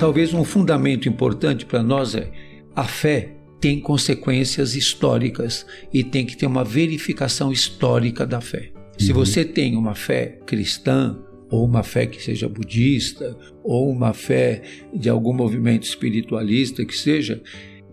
talvez 0.00 0.32
um 0.32 0.44
fundamento 0.44 1.06
importante 1.10 1.66
para 1.66 1.82
nós 1.82 2.14
é 2.14 2.32
a 2.74 2.84
fé 2.84 3.36
tem 3.60 3.78
consequências 3.78 4.74
históricas 4.74 5.66
e 5.92 6.02
tem 6.02 6.24
que 6.24 6.34
ter 6.34 6.46
uma 6.46 6.64
verificação 6.64 7.52
histórica 7.52 8.26
da 8.26 8.40
fé. 8.40 8.72
Se 8.96 9.12
uhum. 9.12 9.18
você 9.18 9.44
tem 9.44 9.76
uma 9.76 9.94
fé 9.94 10.38
cristã, 10.46 11.18
ou 11.50 11.66
uma 11.66 11.82
fé 11.82 12.06
que 12.06 12.22
seja 12.22 12.48
budista, 12.48 13.36
ou 13.62 13.90
uma 13.90 14.14
fé 14.14 14.62
de 14.94 15.10
algum 15.10 15.34
movimento 15.34 15.82
espiritualista 15.82 16.82
que 16.82 16.96
seja, 16.96 17.42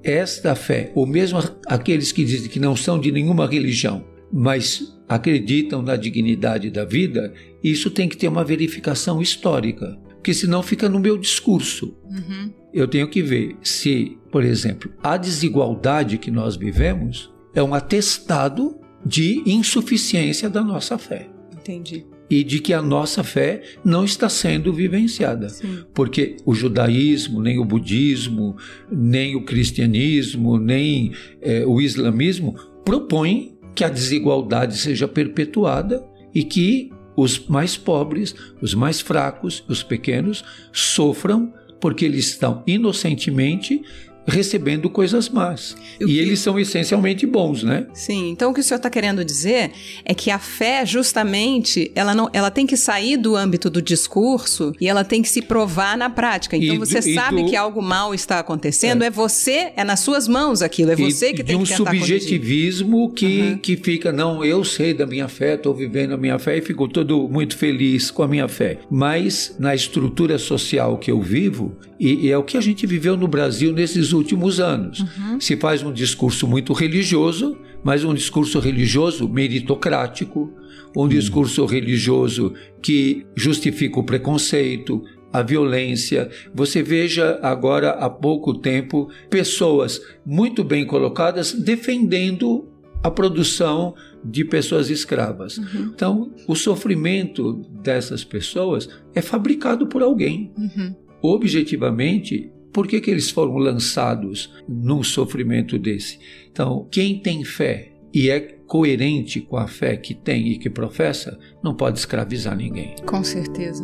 esta 0.02 0.56
fé, 0.56 0.94
ou 0.96 1.06
mesmo 1.06 1.40
aqueles 1.66 2.14
que 2.14 2.24
dizem 2.24 2.50
que 2.50 2.60
não 2.60 2.78
são 2.78 2.98
de 2.98 3.12
nenhuma 3.12 3.46
religião, 3.46 4.06
mas 4.32 4.98
acreditam 5.10 5.82
na 5.82 5.98
dignidade 5.98 6.70
da 6.70 6.86
vida, 6.86 7.34
isso 7.62 7.92
tem 7.92 8.08
que 8.08 8.16
ter 8.16 8.30
uma 8.30 8.46
verificação 8.46 9.22
histórica, 9.22 9.98
porque 10.28 10.34
senão 10.34 10.62
fica 10.62 10.90
no 10.90 11.00
meu 11.00 11.18
discurso. 11.18 11.96
Uhum. 12.04 12.52
Eu 12.74 12.86
tenho 12.86 13.08
que 13.08 13.22
ver 13.22 13.56
se, 13.64 14.18
por 14.30 14.44
exemplo, 14.44 14.92
a 15.02 15.16
desigualdade 15.16 16.18
que 16.18 16.30
nós 16.30 16.58
vivemos 16.58 17.34
é 17.56 17.64
um 17.64 17.74
atestado 17.74 18.78
de 19.06 19.42
insuficiência 19.46 20.50
da 20.50 20.62
nossa 20.62 20.98
fé. 20.98 21.30
Entendi 21.54 22.06
e 22.30 22.44
de 22.44 22.60
que 22.60 22.74
a 22.74 22.82
nossa 22.82 23.24
fé 23.24 23.62
não 23.86 24.04
está 24.04 24.28
sendo 24.28 24.74
vivenciada. 24.74 25.48
Sim. 25.48 25.86
Porque 25.94 26.36
o 26.46 26.54
judaísmo, 26.54 27.42
nem 27.42 27.58
o 27.58 27.64
budismo, 27.64 28.58
nem 28.92 29.34
o 29.34 29.46
cristianismo, 29.46 30.60
nem 30.60 31.14
é, 31.42 31.66
o 31.66 31.80
islamismo 31.80 32.54
propõem 32.84 33.58
que 33.74 33.82
a 33.82 33.88
desigualdade 33.88 34.78
seja 34.78 35.08
perpetuada 35.08 36.06
e 36.36 36.44
que 36.44 36.92
os 37.18 37.48
mais 37.48 37.76
pobres, 37.76 38.36
os 38.62 38.76
mais 38.76 39.02
fracos, 39.02 39.64
os 39.68 39.82
pequenos 39.82 40.46
sofram 40.72 41.52
porque 41.82 42.06
eles 42.06 42.28
estão 42.28 42.64
inocentemente 42.66 43.84
recebendo 44.28 44.90
coisas 44.90 45.30
más. 45.30 45.76
E 46.00 46.06
que... 46.06 46.18
eles 46.20 46.40
são 46.40 46.60
essencialmente 46.60 47.26
bons, 47.26 47.64
né? 47.64 47.88
Sim. 47.94 48.30
Então 48.30 48.52
o 48.52 48.54
que 48.54 48.60
o 48.60 48.64
senhor 48.64 48.78
está 48.78 48.90
querendo 48.90 49.24
dizer 49.24 49.72
é 50.04 50.14
que 50.14 50.30
a 50.30 50.38
fé, 50.38 50.86
justamente, 50.86 51.92
ela 51.96 52.14
não, 52.14 52.30
ela 52.34 52.52
tem 52.52 52.68
que 52.68 52.76
sair 52.76 53.16
do 53.16 53.36
âmbito 53.36 53.70
do 53.70 53.82
discurso 53.82 54.74
e 54.82 54.88
ela 54.88 55.04
tem 55.06 55.22
que 55.22 55.30
se 55.30 55.42
provar 55.42 55.98
na 55.98 56.10
prática. 56.10 56.58
Então 56.58 56.76
e 56.76 56.78
você 56.78 57.00
do, 57.00 57.14
sabe 57.14 57.44
do... 57.44 57.50
que 57.50 57.56
algo 57.56 57.82
mal 57.82 58.14
está 58.14 58.40
acontecendo, 58.40 59.04
é. 59.04 59.08
é. 59.08 59.10
você, 59.10 59.72
é 59.76 59.84
nas 59.84 60.02
suas 60.02 60.28
mãos 60.28 60.62
aquilo, 60.62 60.92
é 60.92 60.96
você 60.96 61.30
e 61.30 61.34
que 61.34 61.44
tem 61.44 61.58
que 61.58 61.70
tentar 61.70 61.92
De 61.92 61.98
um 61.98 62.02
subjetivismo 62.02 63.12
que, 63.12 63.42
uhum. 63.42 63.58
que 63.58 63.78
fica, 63.78 64.12
não, 64.12 64.44
eu 64.44 64.64
sei 64.66 64.94
da 64.94 65.06
minha 65.06 65.30
fé, 65.30 65.56
estou 65.56 65.74
vivendo 65.74 66.14
a 66.14 66.18
minha 66.18 66.38
fé 66.38 66.58
e 66.58 66.62
fico 66.62 66.88
todo 66.88 67.30
muito 67.30 67.56
feliz 67.56 68.12
com 68.12 68.24
a 68.24 68.28
minha 68.28 68.48
fé. 68.48 68.80
Mas 68.90 69.56
na 69.58 69.74
estrutura 69.74 70.38
social 70.38 70.98
que 70.98 71.10
eu 71.10 71.22
vivo, 71.22 71.78
e, 72.00 72.28
e 72.28 72.32
é 72.32 72.38
o 72.38 72.44
que 72.44 72.58
a 72.58 72.62
gente 72.62 72.86
viveu 72.86 73.18
no 73.18 73.28
Brasil 73.28 73.74
nesses 73.74 74.14
últimos 74.18 74.60
anos. 74.60 75.00
Uhum. 75.00 75.40
Se 75.40 75.56
faz 75.56 75.84
um 75.84 75.94
discurso 75.94 76.48
muito 76.48 76.74
religioso, 76.74 77.58
mas 77.84 78.04
um 78.04 78.14
discurso 78.14 78.60
religioso 78.60 79.30
meritocrático, 79.30 80.52
um 80.96 81.02
uhum. 81.02 81.08
discurso 81.08 81.66
religioso 81.66 82.54
que 82.82 83.26
justifica 83.36 84.00
o 84.00 84.04
preconceito, 84.04 85.04
a 85.32 85.42
violência. 85.42 86.30
Você 86.54 86.82
veja 86.82 87.40
agora 87.42 87.92
há 87.92 88.10
pouco 88.10 88.54
tempo 88.56 89.10
pessoas 89.30 90.02
muito 90.26 90.64
bem 90.64 90.86
colocadas 90.86 91.54
defendendo 91.54 92.68
a 93.04 93.12
produção 93.12 93.94
de 94.24 94.44
pessoas 94.44 94.90
escravas. 94.90 95.58
Uhum. 95.58 95.92
Então, 95.94 96.32
o 96.48 96.56
sofrimento 96.56 97.54
dessas 97.82 98.24
pessoas 98.24 98.90
é 99.14 99.22
fabricado 99.22 99.88
por 99.88 100.02
alguém. 100.02 100.52
Uhum. 100.58 100.96
Objetivamente, 101.22 102.52
por 102.74 102.88
que, 102.88 103.02
que 103.02 103.12
eles 103.12 103.30
foram 103.30 103.58
lançados 103.58 104.54
num 104.68 105.04
sofrimento 105.04 105.78
desse? 105.80 106.20
Então, 106.52 106.88
quem 106.92 107.20
tem 107.20 107.44
fé 107.44 107.94
e 108.14 108.30
é 108.30 108.40
coerente 108.40 109.42
com 109.42 109.58
a 109.58 109.68
fé 109.68 109.96
que 109.96 110.14
tem 110.14 110.50
e 110.50 110.58
que 110.58 110.70
professa, 110.70 111.38
não 111.64 111.76
pode 111.76 112.00
escravizar 112.00 112.56
ninguém. 112.56 112.96
Com 113.06 113.24
certeza. 113.24 113.84